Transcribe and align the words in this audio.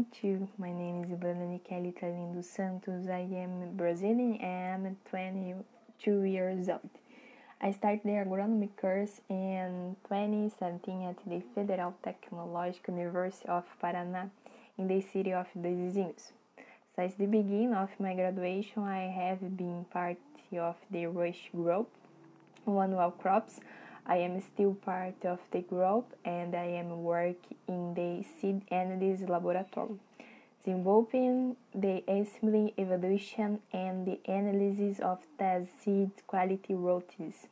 meet 0.00 0.24
you. 0.24 0.48
My 0.56 0.72
name 0.72 1.04
is 1.04 1.10
Ilana 1.10 1.60
Kelly 1.62 1.92
Talindo 1.92 2.42
Santos. 2.42 3.06
I 3.06 3.28
am 3.36 3.76
Brazilian 3.76 4.36
and 4.36 4.86
I'm 4.86 4.96
22 5.10 6.22
years 6.22 6.70
old. 6.70 6.88
I 7.60 7.72
started 7.72 8.00
the 8.04 8.24
agronomy 8.24 8.70
course 8.80 9.20
in 9.28 9.96
2017 10.08 11.02
at 11.02 11.16
the 11.26 11.42
Federal 11.54 11.94
Technological 12.02 12.96
University 12.96 13.46
of 13.48 13.64
Paraná 13.82 14.30
in 14.78 14.88
the 14.88 15.02
city 15.02 15.34
of 15.34 15.48
Vizinhos. 15.54 16.32
Since 16.96 17.14
the 17.16 17.26
beginning 17.26 17.74
of 17.74 17.90
my 18.00 18.14
graduation, 18.14 18.84
I 18.84 19.02
have 19.20 19.54
been 19.54 19.84
part 19.92 20.16
of 20.58 20.76
the 20.90 21.08
Rush 21.08 21.50
Group, 21.54 21.90
Manual 22.66 23.10
Crops. 23.10 23.60
I 24.10 24.16
am 24.16 24.40
still 24.40 24.74
part 24.74 25.24
of 25.24 25.38
the 25.52 25.60
group 25.60 26.04
and 26.24 26.56
I 26.56 26.64
am 26.64 27.04
working 27.04 27.56
in 27.68 27.94
the 27.94 28.24
seed 28.24 28.62
analysis 28.68 29.28
laboratory, 29.28 30.00
involving 30.66 31.54
the 31.72 32.02
assembly, 32.08 32.74
evaluation, 32.76 33.60
and 33.72 34.04
the 34.04 34.18
analysis 34.26 34.98
of 34.98 35.20
test 35.38 35.70
seed 35.84 36.10
quality 36.26 36.74
routes. 36.74 37.46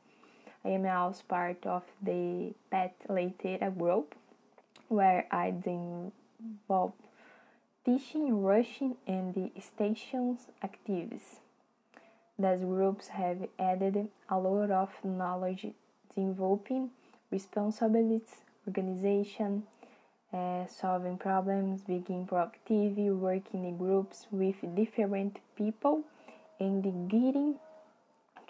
I 0.65 0.71
am 0.71 0.85
also 0.87 1.23
part 1.29 1.65
of 1.65 1.85
the 2.03 2.55
Pet 2.73 2.97
Leiteira 3.09 3.71
group, 3.79 4.17
where 4.89 5.29
I 5.31 5.55
involve 5.65 6.93
teaching, 7.85 8.43
rushing, 8.43 8.97
and 9.07 9.33
the 9.33 9.53
stations 9.61 10.49
activities. 10.65 11.37
These 12.37 12.65
groups 12.65 13.07
have 13.09 13.47
added 13.61 14.09
a 14.29 14.39
lot 14.41 14.73
of 14.73 14.91
knowledge 15.05 15.67
involving 16.19 16.91
responsibilities, 17.31 18.43
organization, 18.67 19.63
uh, 20.33 20.67
solving 20.67 21.17
problems, 21.17 21.83
being 21.83 22.27
proactive, 22.31 22.97
working 23.19 23.65
in 23.65 23.77
groups 23.79 24.27
with 24.31 24.57
different 24.75 25.39
people, 25.57 26.03
and 26.61 26.83
getting 27.09 27.55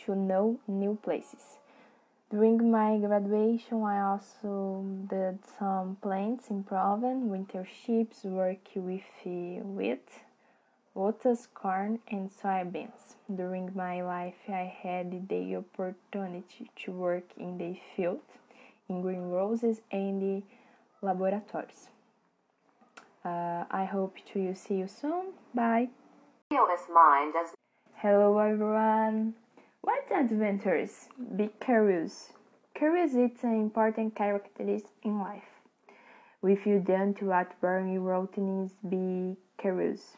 to 0.05 0.14
know 0.14 0.58
new 0.66 0.98
places. 1.02 1.58
During 2.30 2.70
my 2.70 2.98
graduation, 2.98 3.83
I 3.83 4.00
also 4.00 4.84
did 5.08 5.39
some 5.58 5.96
plants 6.02 6.50
improving, 6.50 7.28
winterships, 7.30 8.24
work 8.24 8.69
with 8.74 9.02
wheat, 9.24 10.08
oats, 10.94 11.48
corn, 11.55 11.98
and 12.11 12.31
soybeans. 12.31 13.14
During 13.34 13.70
my 13.75 14.03
life, 14.03 14.34
I 14.48 14.72
had 14.83 15.28
the 15.28 15.56
opportunity 15.56 16.70
to 16.84 16.92
work 16.92 17.25
in 17.36 17.58
the 17.58 17.78
field, 17.95 18.20
in 18.89 19.03
greenhouses, 19.03 19.80
and 19.91 20.20
the 20.20 20.42
laboratories. 21.03 21.89
Uh, 23.25 23.64
I 23.70 23.84
hope 23.84 24.17
to 24.33 24.55
see 24.55 24.77
you 24.77 24.89
soon. 24.89 25.33
Bye. 25.55 25.89
Hello, 27.97 28.39
everyone. 28.39 29.34
What 29.80 30.05
adventures? 30.14 31.08
Be 31.36 31.50
curious. 31.61 32.33
Curious 32.75 33.14
is 33.14 33.42
an 33.42 33.55
important 33.55 34.14
characteristic 34.14 34.92
in 35.02 35.19
life. 35.19 35.50
If 36.42 36.64
you 36.67 36.78
don't 36.78 37.20
what 37.23 37.61
boring 37.61 38.00
routines, 38.00 38.73
be 38.89 39.36
curious. 39.58 40.17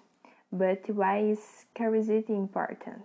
But 0.53 0.91
why 0.91 1.19
is 1.19 1.67
curiosity 1.75 2.35
important? 2.35 3.05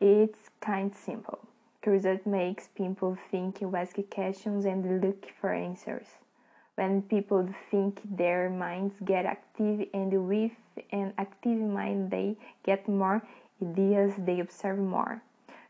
It's 0.00 0.48
kind 0.60 0.94
simple. 0.94 1.40
Curiosity 1.82 2.22
makes 2.30 2.68
people 2.68 3.18
think, 3.30 3.62
ask 3.74 3.96
questions, 4.10 4.64
and 4.64 5.02
look 5.02 5.26
for 5.40 5.52
answers. 5.52 6.06
When 6.76 7.02
people 7.02 7.48
think, 7.70 8.00
their 8.04 8.48
minds 8.48 8.94
get 9.04 9.26
active, 9.26 9.88
and 9.92 10.28
with 10.28 10.52
an 10.92 11.14
active 11.18 11.58
mind, 11.58 12.10
they 12.10 12.36
get 12.64 12.88
more 12.88 13.22
ideas, 13.60 14.12
they 14.18 14.40
observe 14.40 14.78
more. 14.78 15.22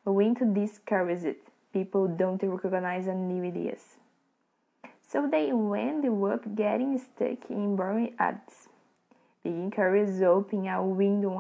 Owing 0.07 0.35
to 0.37 0.45
this 0.45 0.79
curiosity, 0.79 1.39
people 1.73 2.07
don't 2.07 2.43
recognize 2.43 3.07
new 3.07 3.45
ideas. 3.45 3.97
So 5.09 5.27
they 5.27 5.51
end 5.51 6.05
up 6.07 6.55
getting 6.55 6.99
stuck 6.99 7.51
in 7.51 7.77
boring 7.77 8.15
habits. 8.19 8.69
Being 9.43 9.71
curious 9.71 10.21
opens 10.21 10.69
a 10.71 10.83
window 10.83 11.39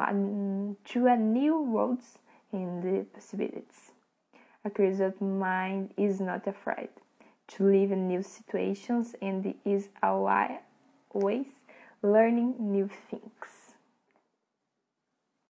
to 0.84 1.06
a 1.06 1.16
new 1.16 1.60
worlds 1.60 2.18
and 2.50 2.82
the 2.82 3.04
possibilities. 3.12 3.92
A 4.64 4.70
curious 4.70 5.20
mind 5.20 5.92
is 5.98 6.18
not 6.18 6.46
afraid 6.46 6.88
to 7.48 7.64
live 7.64 7.92
in 7.92 8.08
new 8.08 8.22
situations 8.22 9.14
and 9.20 9.54
is 9.66 9.88
always 10.02 11.46
learning 12.02 12.54
new 12.58 12.88
things. 13.10 13.59